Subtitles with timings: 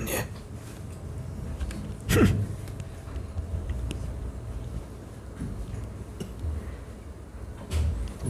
[0.00, 0.26] Pai Mané.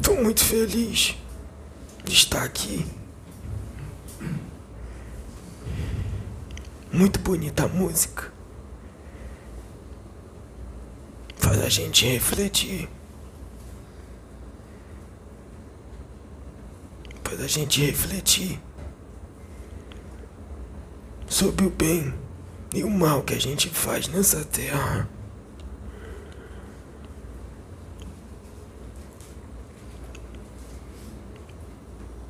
[0.02, 1.16] Tô muito feliz
[2.04, 2.84] de estar aqui.
[6.92, 8.32] Muito bonita a música.
[11.36, 12.88] Faz a gente refletir.
[17.22, 18.60] Faz a gente refletir
[21.30, 22.12] sobre o bem
[22.74, 25.08] e o mal que a gente faz nessa terra.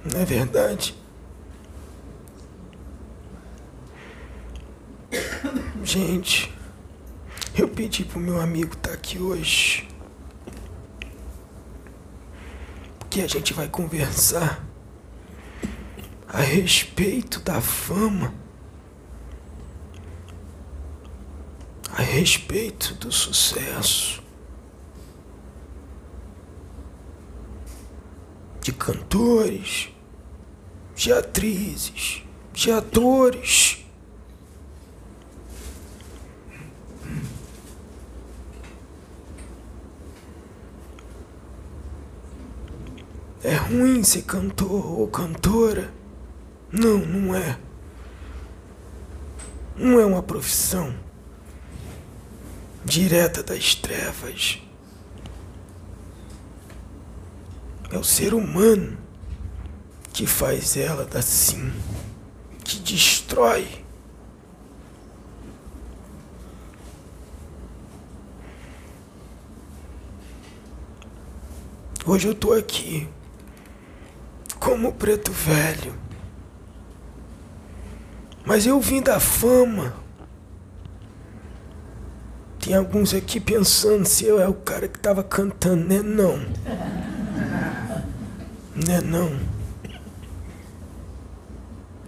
[0.04, 0.95] Não é verdade?
[5.82, 6.54] Gente,
[7.57, 9.88] eu pedi pro meu amigo estar tá aqui hoje.
[12.98, 14.62] Porque a gente vai conversar
[16.29, 18.32] a respeito da fama,
[22.01, 24.23] a respeito do sucesso.
[28.62, 29.88] de cantores,
[30.95, 33.84] de atrizes, de atores.
[43.42, 45.92] É ruim ser cantor ou cantora?
[46.70, 47.59] Não, não é.
[49.74, 50.95] Não é uma profissão
[52.91, 54.60] direta das trevas.
[57.88, 58.99] É o ser humano
[60.13, 61.73] que faz ela assim,
[62.65, 63.85] que destrói.
[72.04, 73.09] Hoje eu tô aqui
[74.59, 75.94] como preto velho.
[78.44, 80.09] Mas eu vim da fama.
[82.70, 86.00] Tem alguns aqui pensando se eu é o cara que tava cantando, né?
[86.00, 86.36] Não.
[88.76, 89.36] Né não?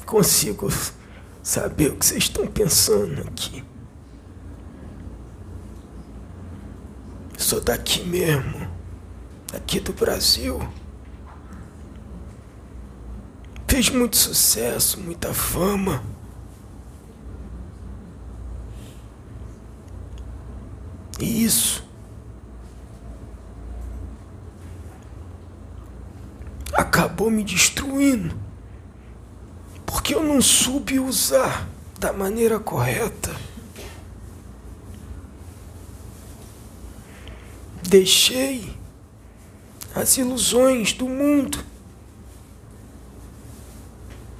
[0.06, 0.68] Consigo
[1.42, 3.64] saber o que vocês estão pensando aqui.
[7.36, 8.68] Sou daqui mesmo,
[9.52, 10.60] aqui do Brasil.
[13.66, 16.04] Fez muito sucesso, muita fama.
[21.22, 21.84] Isso
[26.72, 28.36] acabou me destruindo.
[29.86, 31.68] Porque eu não soube usar
[31.98, 33.34] da maneira correta.
[37.82, 38.74] Deixei
[39.94, 41.62] as ilusões do mundo,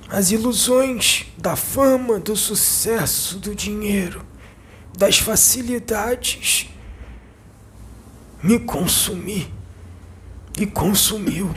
[0.09, 4.25] as ilusões da fama, do sucesso, do dinheiro,
[4.97, 6.72] das facilidades,
[8.43, 9.53] me consumir
[10.59, 11.51] e consumiu.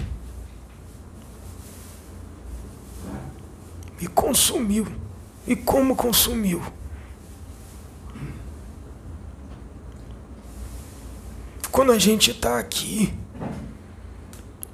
[4.06, 4.88] e consumiu.
[5.48, 6.62] E como consumiu?
[11.72, 13.14] Quando a gente está aqui,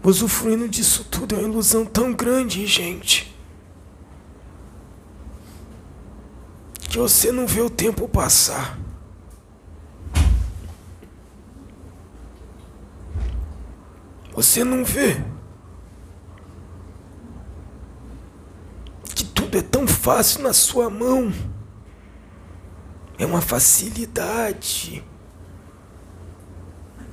[0.04, 3.36] usufruindo disso tudo, é uma ilusão tão grande, gente,
[6.90, 8.81] que você não vê o tempo passar.
[14.34, 15.18] Você não vê.
[19.52, 21.32] tudo é tão fácil na sua mão.
[23.20, 25.04] É uma facilidade.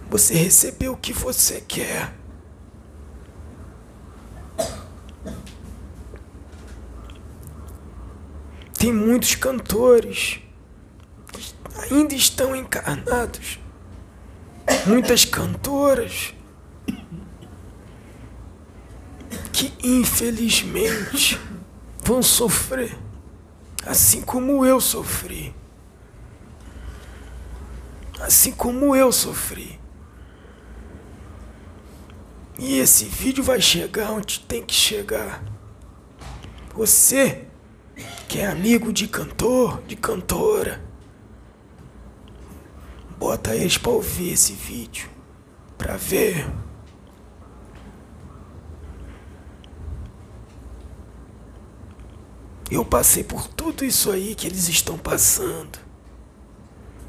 [0.09, 2.15] Você recebeu o que você quer.
[8.79, 10.41] Tem muitos cantores
[11.33, 11.55] que
[11.93, 13.59] ainda estão encarnados.
[14.87, 16.33] Muitas cantoras
[19.59, 21.37] que infelizmente
[22.05, 22.97] vão sofrer,
[23.85, 25.53] assim como eu sofri.
[28.21, 29.81] Assim como eu sofri.
[32.57, 35.43] E esse vídeo vai chegar onde tem que chegar.
[36.73, 37.49] Você,
[38.29, 40.81] que é amigo de cantor, de cantora,
[43.19, 45.11] bota eles para ouvir esse vídeo,
[45.77, 46.49] para ver
[52.71, 55.79] Eu passei por tudo isso aí que eles estão passando.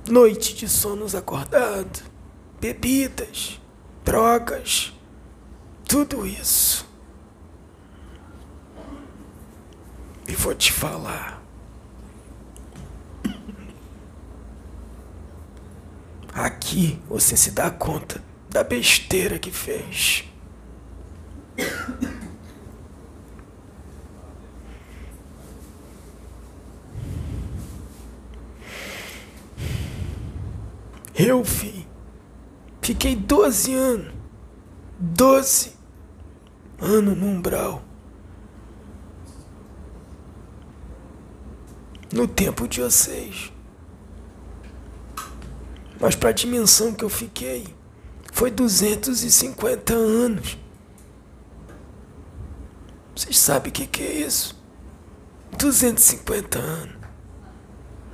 [0.08, 2.02] Noite de sonos acordado,
[2.60, 3.60] bebidas,
[4.04, 4.94] drogas,
[5.86, 6.88] tudo isso.
[10.28, 11.44] E vou te falar.
[16.34, 20.24] Aqui você se dá conta da besteira que fez.
[31.30, 31.88] Eu, fi,
[32.82, 34.12] fiquei 12 anos.
[35.00, 35.74] 12
[36.80, 37.84] anos no umbral.
[42.12, 43.54] No tempo de vocês.
[46.02, 47.76] Mas para a dimensão que eu fiquei,
[48.34, 50.58] foi 250 anos.
[53.16, 54.60] Vocês sabem o que, que é isso?
[55.60, 56.96] 250 anos.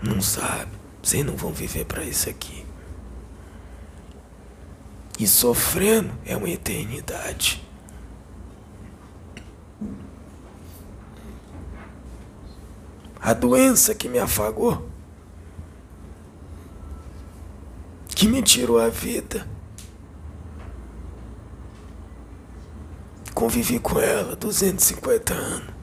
[0.03, 0.71] Não sabe.
[1.01, 2.64] Vocês não vão viver para isso aqui.
[5.17, 7.63] E sofrendo é uma eternidade.
[13.19, 14.87] A doença que me afagou,
[18.09, 19.47] que me tirou a vida,
[23.35, 25.75] Convivi com ela 250 anos.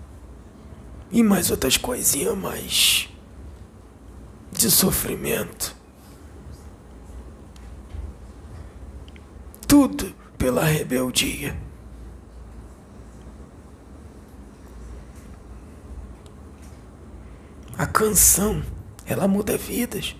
[1.10, 3.10] E mais outras coisinhas mais.
[4.50, 5.76] De sofrimento.
[9.72, 11.58] Tudo pela rebeldia.
[17.78, 18.62] A canção,
[19.06, 20.14] ela muda vidas.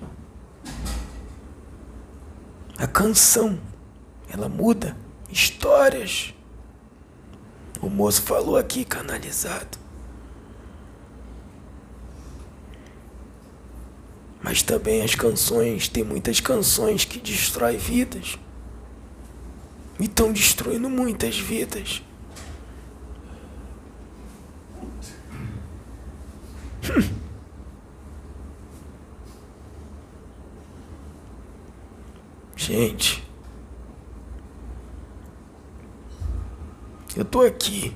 [2.79, 3.61] A canção,
[4.27, 4.97] ela muda
[5.29, 6.33] histórias.
[7.83, 9.77] O moço falou aqui, canalizado.
[14.43, 18.39] Mas também as canções, tem muitas canções que destroem vidas.
[19.99, 22.03] E estão destruindo muitas vidas.
[26.91, 27.23] Hum.
[32.57, 33.23] Gente.
[37.17, 37.95] Eu tô aqui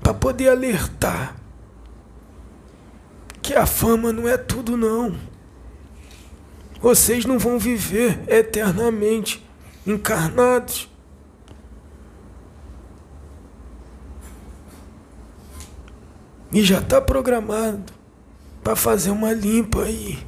[0.00, 1.34] para poder alertar
[3.42, 5.18] que a fama não é tudo não.
[6.80, 9.44] Vocês não vão viver eternamente
[9.86, 10.88] encarnados.
[16.52, 17.92] E já está programado
[18.62, 20.24] para fazer uma limpa aí.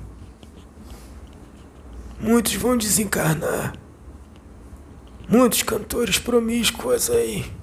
[2.19, 3.75] Muitos vão desencarnar.
[5.29, 7.57] Muitos cantores promíscuos aí.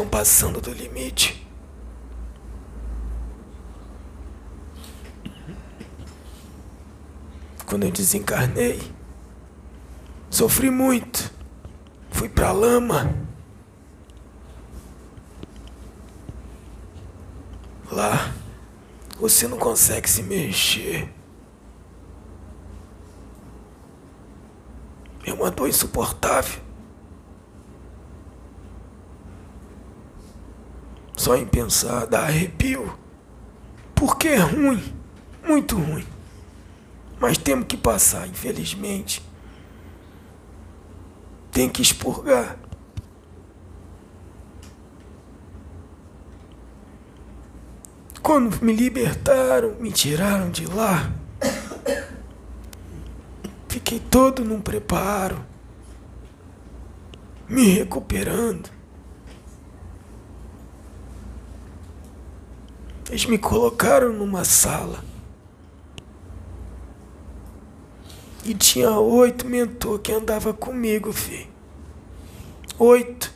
[0.00, 1.39] estão passando do limite.
[7.70, 8.82] Quando eu desencarnei,
[10.28, 11.32] sofri muito.
[12.10, 13.14] Fui pra lama.
[17.88, 18.34] Lá,
[19.20, 21.14] você não consegue se mexer.
[25.24, 26.60] É uma dor insuportável.
[31.16, 32.98] Só em pensar dá arrepio.
[33.94, 34.92] Porque é ruim,
[35.46, 36.19] muito ruim.
[37.20, 39.22] Mas temos que passar, infelizmente.
[41.52, 42.56] Tem que expurgar.
[48.22, 51.12] Quando me libertaram, me tiraram de lá,
[53.68, 55.44] fiquei todo num preparo,
[57.48, 58.70] me recuperando.
[63.08, 65.09] Eles me colocaram numa sala.
[68.44, 71.48] E tinha oito mentor que andava comigo, filho.
[72.78, 73.32] Oito.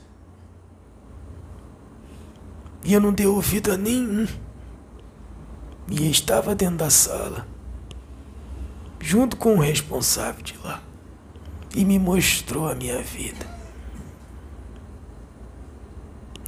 [2.82, 4.26] E eu não dei ouvido a nenhum.
[5.90, 7.46] E estava dentro da sala.
[9.00, 10.82] Junto com o responsável de lá.
[11.74, 13.46] E me mostrou a minha vida.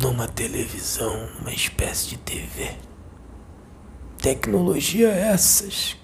[0.00, 2.86] Numa televisão, numa espécie de TV
[4.26, 5.96] tecnologia essas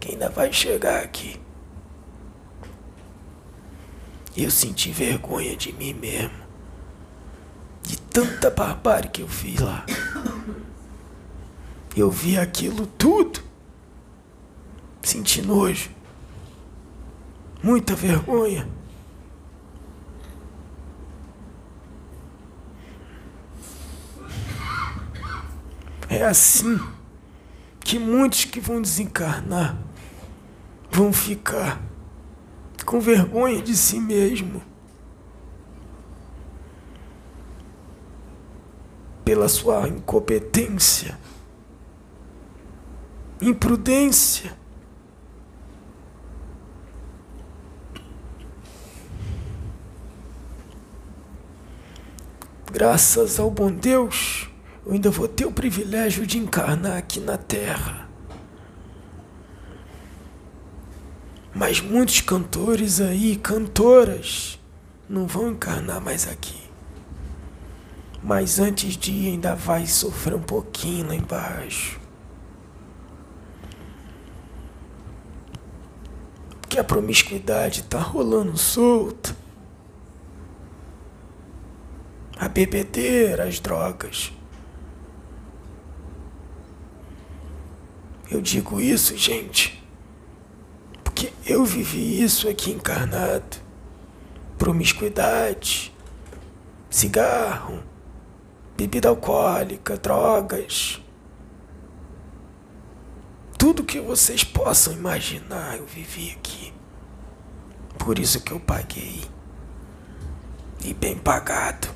[0.00, 1.40] que ainda vai chegar aqui.
[4.38, 6.30] Eu senti vergonha de mim mesmo.
[7.82, 9.84] De tanta barbárie que eu fiz lá.
[11.96, 13.42] Eu vi aquilo tudo.
[15.02, 15.90] Senti nojo.
[17.60, 18.68] Muita vergonha.
[26.08, 26.78] É assim
[27.80, 29.76] que muitos que vão desencarnar
[30.92, 31.87] vão ficar
[32.88, 34.62] com vergonha de si mesmo.
[39.22, 41.18] Pela sua incompetência.
[43.42, 44.56] imprudência.
[52.72, 54.48] Graças ao bom Deus,
[54.86, 58.07] eu ainda vou ter o privilégio de encarnar aqui na Terra.
[61.58, 64.60] Mas muitos cantores aí, cantoras,
[65.08, 66.62] não vão encarnar mais aqui.
[68.22, 71.98] Mas antes de ir, ainda vai sofrer um pouquinho lá embaixo.
[76.60, 79.36] Porque a promiscuidade tá rolando solta.
[82.36, 84.32] A bebedeira, as drogas.
[88.30, 89.77] Eu digo isso, gente,
[91.18, 93.56] porque eu vivi isso aqui encarnado.
[94.56, 95.92] Promiscuidade,
[96.88, 97.82] cigarro,
[98.76, 101.02] bebida alcoólica, drogas.
[103.58, 106.72] Tudo que vocês possam imaginar eu vivi aqui.
[107.98, 109.24] Por isso que eu paguei.
[110.84, 111.88] E bem pagado.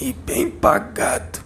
[0.00, 1.40] E bem pagado.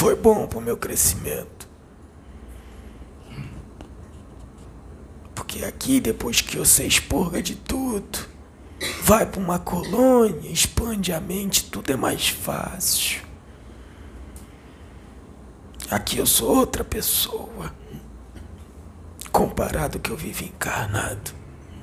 [0.00, 1.68] Foi bom pro meu crescimento.
[5.34, 8.18] Porque aqui, depois que você expurga de tudo,
[9.02, 13.20] vai para uma colônia, expande a mente, tudo é mais fácil.
[15.90, 17.70] Aqui eu sou outra pessoa.
[19.30, 21.30] Comparado ao que eu vivi encarnado.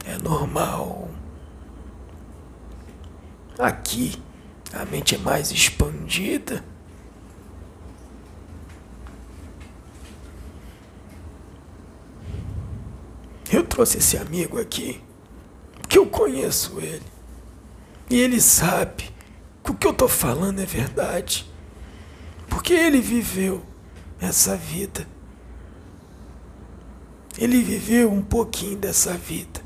[0.04, 1.08] É normal.
[3.60, 4.20] Aqui
[4.74, 6.66] a mente é mais expandida.
[13.50, 15.00] Eu trouxe esse amigo aqui
[15.80, 17.06] porque eu conheço ele.
[18.10, 19.04] E ele sabe
[19.64, 21.48] que o que eu estou falando é verdade.
[22.50, 23.64] Porque ele viveu
[24.20, 25.08] essa vida.
[27.38, 29.62] Ele viveu um pouquinho dessa vida.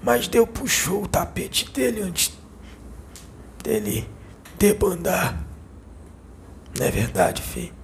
[0.00, 2.32] Mas Deus puxou o tapete dele antes
[3.64, 4.08] dele
[4.56, 5.36] debandar.
[6.78, 7.74] Não é verdade, filho?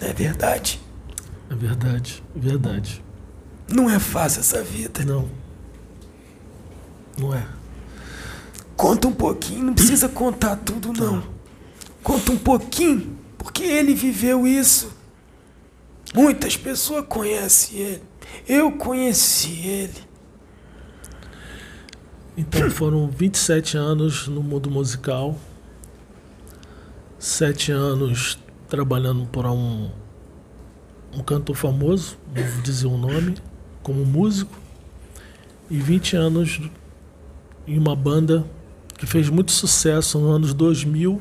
[0.00, 0.80] Não é verdade?
[1.48, 3.11] É verdade, verdade.
[3.72, 5.04] Não é fácil essa vida.
[5.04, 5.28] Não.
[7.18, 7.46] Não é.
[8.76, 11.20] Conta um pouquinho, não precisa contar tudo, não.
[11.20, 11.28] Tá.
[12.02, 14.92] Conta um pouquinho, porque ele viveu isso.
[16.14, 18.02] Muitas pessoas conhecem ele.
[18.48, 20.12] Eu conheci ele.
[22.36, 25.38] Então foram 27 anos no mundo musical.
[27.18, 28.38] Sete anos
[28.68, 29.92] trabalhando para um,
[31.14, 33.36] um cantor famoso, não vou dizer o um nome,
[33.82, 34.56] como músico.
[35.70, 36.60] E 20 anos
[37.66, 38.44] em uma banda
[38.98, 41.20] que fez muito sucesso nos anos 2000,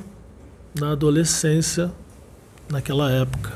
[0.80, 1.92] na adolescência,
[2.70, 3.54] naquela época.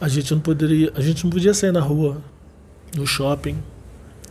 [0.00, 2.20] A gente não poderia, a gente não podia sair na rua,
[2.96, 3.56] no shopping,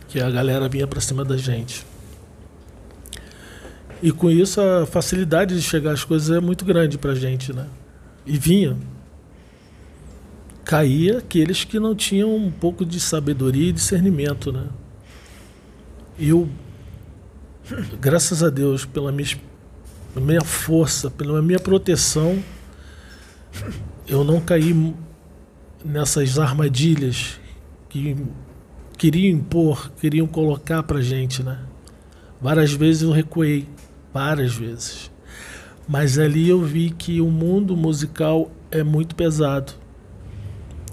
[0.08, 1.86] que a galera vinha para cima da gente.
[4.02, 7.66] E com isso a facilidade de chegar às coisas é muito grande pra gente, né?
[8.26, 8.76] E vinha.
[10.64, 14.68] Caía aqueles que não tinham um pouco de sabedoria e discernimento, né?
[16.18, 16.48] eu,
[18.00, 19.28] graças a Deus, pela minha,
[20.16, 22.42] minha força, pela minha proteção,
[24.06, 24.94] eu não caí
[25.84, 27.40] nessas armadilhas
[27.88, 28.16] que
[28.96, 31.58] queriam impor, queriam colocar pra gente, né?
[32.40, 33.68] Várias vezes eu recuei,
[34.12, 35.10] várias vezes.
[35.88, 39.72] Mas ali eu vi que o mundo musical é muito pesado.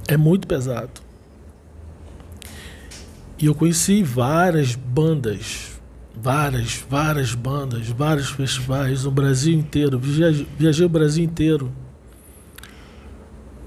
[0.09, 0.89] É muito pesado.
[3.37, 5.79] E eu conheci várias bandas,
[6.15, 9.99] várias, várias bandas, vários festivais no Brasil inteiro.
[9.99, 11.71] Viajei, viajei o Brasil inteiro.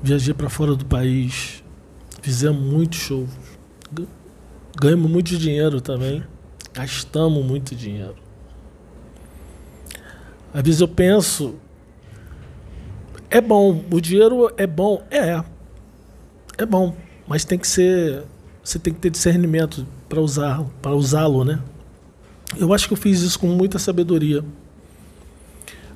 [0.02, 1.62] Viajei para fora do país.
[2.20, 3.30] Fizemos muitos shows.
[4.80, 6.24] Ganhamos muito dinheiro também.
[6.74, 8.16] Gastamos muito dinheiro.
[10.52, 11.54] Às vezes eu penso,
[13.30, 15.42] é bom, o dinheiro é bom, é,
[16.62, 18.24] é bom, mas tem que ser
[18.62, 21.60] você tem que ter discernimento para usar, para usá-lo, né?
[22.56, 24.44] Eu acho que eu fiz isso com muita sabedoria.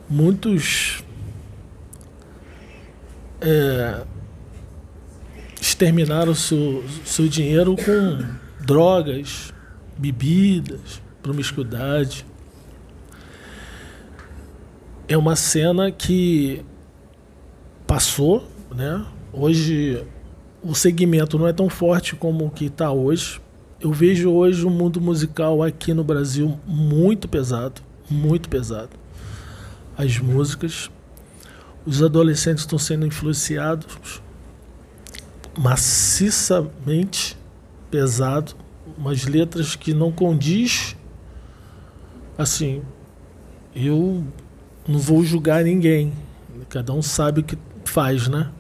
[0.09, 1.05] Muitos
[3.41, 4.05] é,
[5.61, 8.25] exterminaram seu, seu dinheiro com
[8.65, 9.53] drogas,
[9.97, 12.27] bebidas, promiscuidade.
[15.07, 16.65] É uma cena que
[17.87, 19.07] passou, né?
[19.33, 20.05] Hoje
[20.67, 23.41] o segmento não é tão forte como o que está hoje.
[23.81, 27.81] Eu vejo hoje o mundo musical aqui no Brasil muito pesado,
[28.11, 28.91] muito pesado.
[29.97, 30.91] as músicas.
[31.87, 34.21] Os adolescentes estão sendo influenciados
[35.57, 37.39] maciçamente,
[37.91, 38.55] pesado,
[38.99, 40.97] umas letras que não condiz.
[42.37, 42.83] Assim,
[43.75, 44.25] eu
[44.87, 46.13] não vou julgar ninguém.
[46.69, 48.51] Cada um sabe o que faz, né?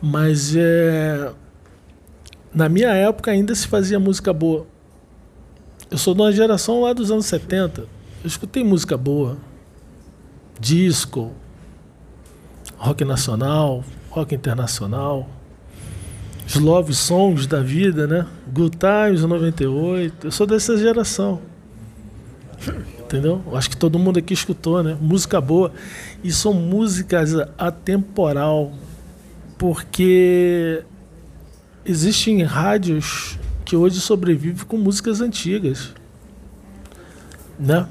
[0.00, 1.32] Mas é
[2.54, 4.66] na minha época ainda se fazia música boa.
[5.90, 7.82] Eu sou de uma geração lá dos anos 70.
[7.82, 7.88] Eu
[8.24, 9.36] escutei música boa.
[10.58, 11.32] Disco,
[12.76, 15.28] rock nacional, rock internacional,
[16.46, 18.26] os love songs da vida, né?
[18.52, 20.26] Good Times 98.
[20.26, 21.40] Eu sou dessa geração.
[22.98, 23.42] Entendeu?
[23.54, 24.96] Acho que todo mundo aqui escutou, né?
[25.00, 25.72] Música boa.
[26.24, 28.72] E são músicas atemporal.
[29.58, 30.82] Porque
[31.84, 35.92] existem rádios que hoje sobrevivem com músicas antigas,
[37.58, 37.86] né?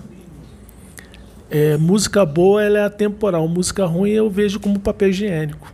[1.50, 5.72] É, música boa ela é atemporal, música ruim eu vejo como papel higiênico.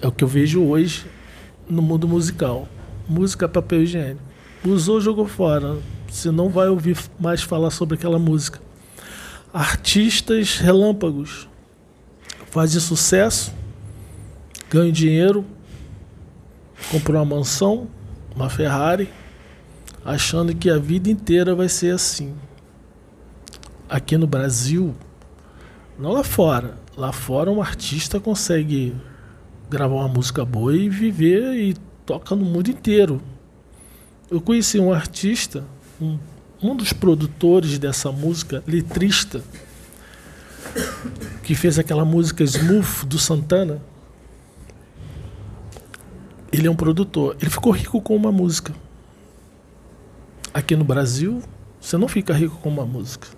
[0.00, 1.06] É o que eu vejo hoje
[1.68, 2.68] no mundo musical.
[3.08, 4.22] Música é papel higiênico.
[4.64, 5.76] Usou, jogou fora.
[6.08, 8.60] Você não vai ouvir mais falar sobre aquela música.
[9.52, 11.48] Artistas relâmpagos
[12.50, 13.52] fazem sucesso,
[14.70, 15.44] ganham dinheiro,
[16.90, 17.88] comprou uma mansão,
[18.34, 19.10] uma Ferrari,
[20.04, 22.34] achando que a vida inteira vai ser assim.
[23.88, 24.94] Aqui no Brasil,
[25.98, 26.76] não lá fora.
[26.96, 28.94] Lá fora um artista consegue
[29.70, 33.20] gravar uma música boa e viver e toca no mundo inteiro.
[34.30, 35.64] Eu conheci um artista,
[36.00, 36.18] um,
[36.62, 39.42] um dos produtores dessa música, letrista,
[41.42, 43.80] que fez aquela música Smooth do Santana.
[46.52, 47.36] Ele é um produtor.
[47.40, 48.74] Ele ficou rico com uma música.
[50.52, 51.42] Aqui no Brasil,
[51.80, 53.28] você não fica rico com uma música.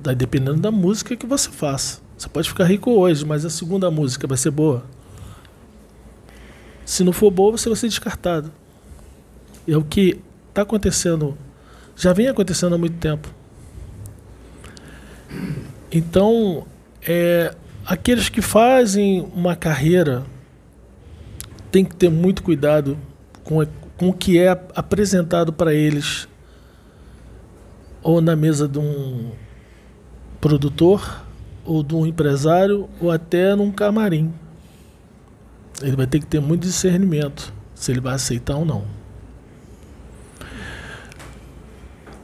[0.00, 2.00] Daí dependendo da música que você faça.
[2.16, 4.84] Você pode ficar rico hoje, mas a segunda música vai ser boa.
[6.84, 8.50] Se não for boa, você vai ser descartado.
[9.66, 11.36] É o que está acontecendo,
[11.94, 13.28] já vem acontecendo há muito tempo.
[15.92, 16.66] Então,
[17.06, 17.54] é,
[17.86, 20.24] aqueles que fazem uma carreira
[21.70, 22.98] tem que ter muito cuidado
[23.44, 26.28] com, com o que é apresentado para eles,
[28.02, 29.32] ou na mesa de um
[30.40, 31.24] produtor,
[31.64, 34.32] ou de um empresário, ou até num camarim.
[35.82, 38.84] Ele vai ter que ter muito discernimento se ele vai aceitar ou não.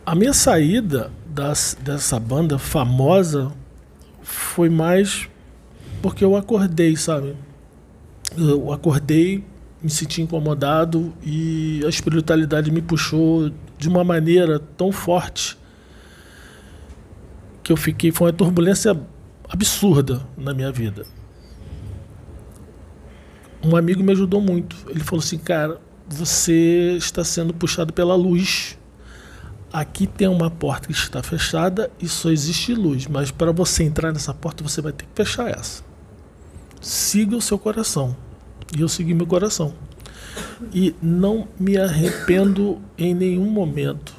[0.06, 3.52] A minha saída das, dessa banda famosa
[4.22, 5.28] foi mais
[6.02, 7.34] porque eu acordei, sabe?
[8.36, 9.44] Eu acordei,
[9.82, 15.58] me senti incomodado e a espiritualidade me puxou de uma maneira tão forte
[17.62, 18.10] que eu fiquei.
[18.10, 18.98] Foi uma turbulência
[19.48, 21.06] absurda na minha vida.
[23.62, 24.76] Um amigo me ajudou muito.
[24.88, 28.78] Ele falou assim: Cara, você está sendo puxado pela luz.
[29.72, 34.12] Aqui tem uma porta que está fechada e só existe luz, mas para você entrar
[34.12, 35.82] nessa porta você vai ter que fechar essa.
[36.80, 38.16] Siga o seu coração.
[38.76, 39.72] E eu segui meu coração.
[40.72, 44.12] E não me arrependo em nenhum momento.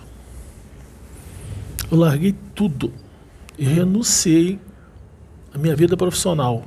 [1.91, 2.93] Eu larguei tudo
[3.57, 4.59] e renunciei
[5.53, 6.63] à minha vida profissional.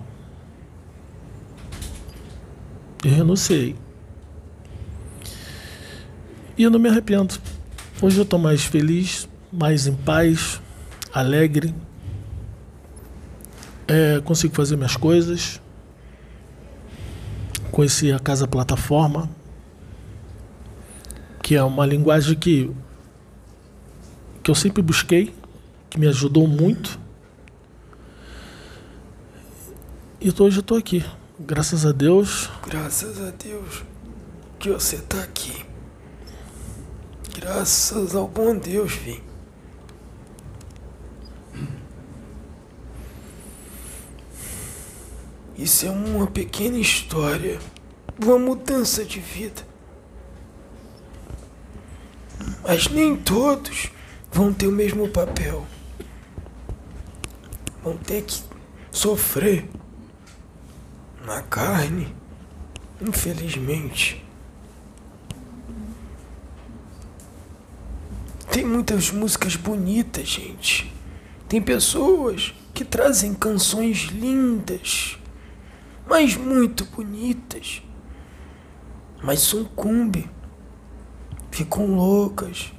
[3.03, 3.75] Eu renunciei.
[6.57, 7.37] E eu não me arrependo.
[8.03, 10.61] Hoje eu estou mais feliz, mais em paz,
[11.13, 11.75] alegre.
[13.87, 15.61] É, consigo fazer minhas coisas
[17.69, 19.29] conheci a Casa Plataforma,
[21.43, 22.71] que é uma linguagem que,
[24.43, 25.35] que eu sempre busquei,
[25.89, 26.99] que me ajudou muito.
[30.21, 31.05] E hoje eu estou aqui,
[31.39, 32.51] graças a Deus.
[32.67, 33.85] Graças a Deus
[34.59, 35.65] que você está aqui.
[37.41, 39.28] Graças ao bom Deus, filho.
[45.59, 47.59] Isso é uma pequena história,
[48.17, 49.67] uma mudança de vida.
[52.63, 53.91] Mas nem todos
[54.31, 55.67] vão ter o mesmo papel.
[57.83, 58.41] Vão ter que
[58.93, 59.69] sofrer
[61.27, 62.15] na carne,
[63.01, 64.25] infelizmente.
[68.53, 70.95] Tem muitas músicas bonitas, gente.
[71.49, 75.18] Tem pessoas que trazem canções lindas
[76.09, 77.83] mas muito bonitas.
[79.23, 80.31] Mas sucumbe.
[81.51, 82.73] Ficam loucas.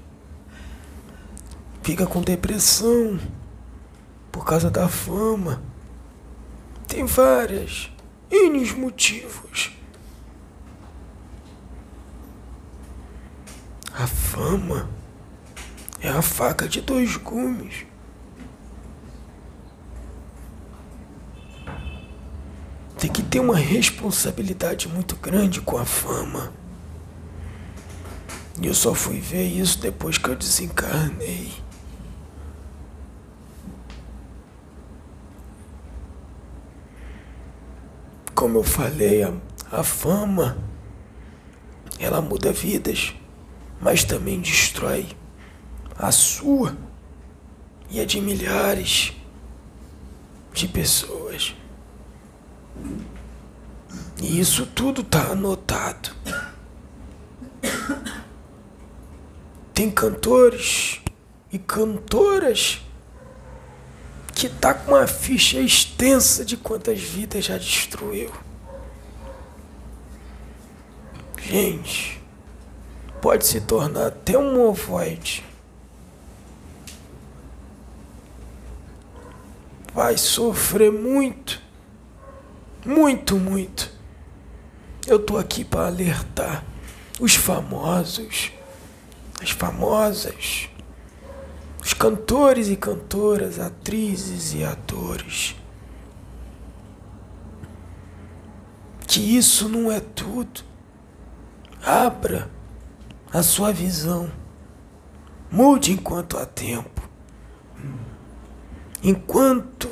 [1.83, 3.19] Fica com depressão.
[4.31, 5.61] por causa da fama.
[6.87, 7.91] Tem várias,
[8.31, 9.71] N motivos.
[13.93, 14.89] A fama
[15.99, 17.88] é a faca de dois gumes.
[23.29, 26.51] Tem uma responsabilidade muito grande com a fama.
[28.59, 31.51] E eu só fui ver isso depois que eu desencarnei.
[38.33, 39.33] Como eu falei, a,
[39.71, 40.57] a fama
[41.99, 43.13] ela muda vidas,
[43.79, 45.05] mas também destrói
[45.95, 46.75] a sua
[47.89, 49.13] e a de milhares
[50.53, 51.53] de pessoas.
[54.21, 56.11] E isso tudo está anotado.
[59.73, 60.99] Tem cantores
[61.51, 62.81] e cantoras
[64.35, 68.31] que tá com uma ficha extensa de quantas vidas já destruiu.
[71.41, 72.21] Gente,
[73.21, 75.45] pode se tornar até um ovoide.
[79.93, 81.61] Vai sofrer muito.
[82.85, 83.98] Muito, muito.
[85.09, 86.63] Eu tô aqui para alertar
[87.19, 88.51] os famosos,
[89.41, 90.69] as famosas,
[91.83, 95.55] os cantores e cantoras, atrizes e atores.
[99.07, 100.61] Que isso não é tudo.
[101.83, 102.47] Abra
[103.33, 104.31] a sua visão.
[105.49, 107.09] Mude enquanto há tempo.
[109.01, 109.89] Enquanto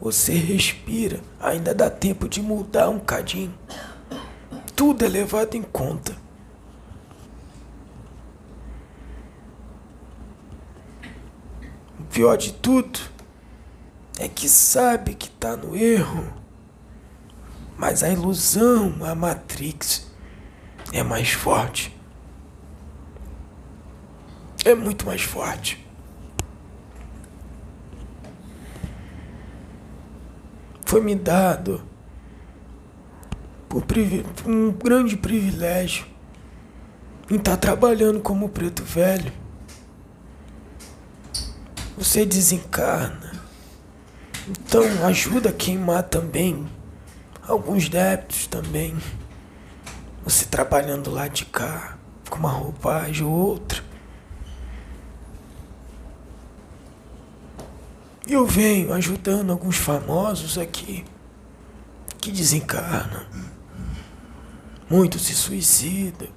[0.00, 3.52] você respira, ainda dá tempo de mudar um cadinho.
[4.76, 6.16] Tudo é levado em conta.
[11.98, 12.98] O pior de tudo
[14.18, 16.32] é que sabe que está no erro,
[17.76, 20.10] mas a ilusão, a Matrix,
[20.92, 21.96] é mais forte.
[24.64, 25.84] É muito mais forte.
[30.94, 31.82] foi me dado
[34.46, 36.06] um grande privilégio
[37.30, 39.32] em estar trabalhando como preto velho.
[41.96, 43.32] Você desencarna.
[44.48, 46.68] Então ajuda a queimar também
[47.46, 48.96] alguns débitos também.
[50.24, 51.96] Você trabalhando lá de cá
[52.28, 53.82] com uma roupagem ou outra.
[58.26, 61.04] Eu venho ajudando alguns famosos aqui
[62.18, 63.22] que desencarnam.
[64.94, 66.28] Muitos se suicidam.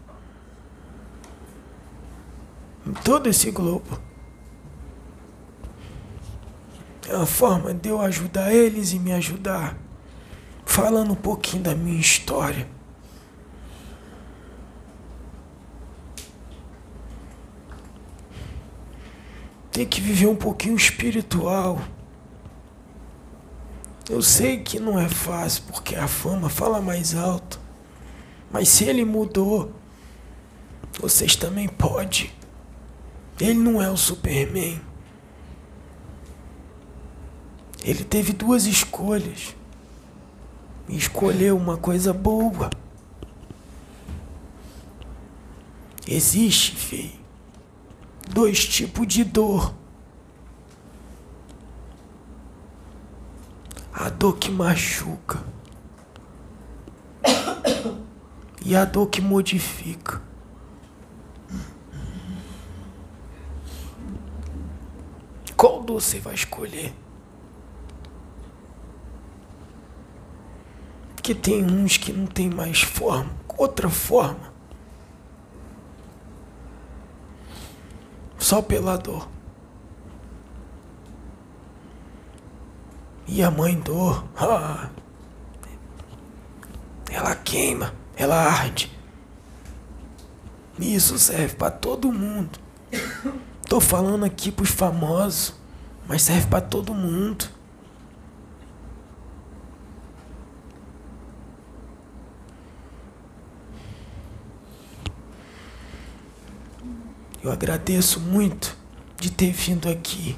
[2.87, 4.01] Em todo esse globo.
[7.07, 9.77] É uma forma de eu ajudar eles e me ajudar.
[10.65, 12.67] Falando um pouquinho da minha história.
[19.71, 21.79] tem que viver um pouquinho espiritual.
[24.09, 27.66] Eu sei que não é fácil porque a fama fala mais alto.
[28.51, 29.71] Mas se ele mudou,
[30.99, 32.31] vocês também podem.
[33.39, 34.81] Ele não é o Superman.
[37.83, 39.55] Ele teve duas escolhas.
[40.89, 42.69] Escolheu uma coisa boa.
[46.07, 47.17] Existe, filho
[48.27, 49.73] dois tipos de dor.
[53.91, 55.43] A dor que machuca
[58.67, 60.21] e a dor que modifica.
[65.55, 66.93] Qual dor você vai escolher?
[71.15, 74.57] Porque tem uns que não tem mais forma, outra forma.
[78.47, 79.27] só pela dor.
[83.27, 84.89] E a mãe dor, ah,
[87.11, 88.91] ela queima, ela arde.
[90.79, 92.59] Isso serve para todo mundo.
[93.69, 95.53] Tô falando aqui pros famosos,
[96.07, 97.49] mas serve para todo mundo.
[107.43, 108.75] Eu agradeço muito
[109.19, 110.37] de ter vindo aqui.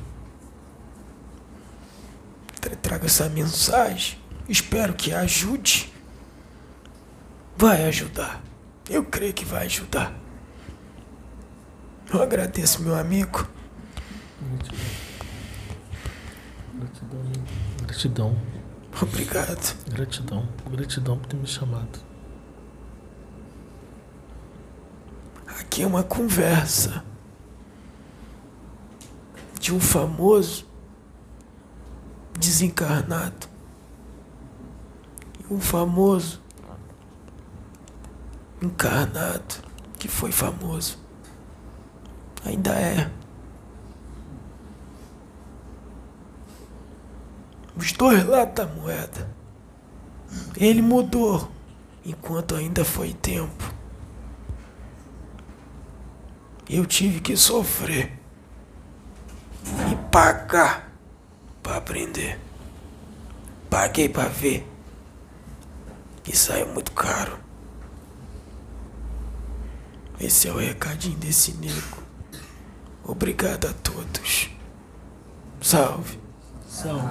[2.81, 4.17] Traga essa mensagem.
[4.47, 5.91] Espero que ajude.
[7.59, 8.41] Vai ajudar.
[8.89, 10.17] Eu creio que vai ajudar.
[12.09, 13.45] Eu agradeço, meu amigo.
[16.73, 17.19] Gratidão,
[17.85, 18.37] gratidão.
[19.01, 19.75] Obrigado.
[19.89, 20.47] Gratidão.
[20.71, 21.99] Gratidão por ter me chamado.
[25.59, 27.03] Aqui é uma conversa
[29.59, 30.65] de um famoso
[32.39, 33.49] desencarnado
[35.49, 36.41] um famoso
[38.61, 39.55] encarnado
[39.97, 40.97] que foi famoso.
[42.45, 43.09] Ainda é.
[47.75, 49.29] Os dois lados da moeda.
[50.55, 51.49] Ele mudou
[52.05, 53.73] enquanto ainda foi tempo.
[56.69, 58.19] Eu tive que sofrer
[59.91, 60.91] e pagar
[61.63, 62.39] para aprender.
[63.69, 64.67] Paguei para ver.
[66.27, 67.39] E saiu muito caro.
[70.19, 72.03] Esse é o recadinho desse nego.
[73.03, 74.49] Obrigado a todos.
[75.61, 76.19] Salve.
[76.67, 77.07] Salve.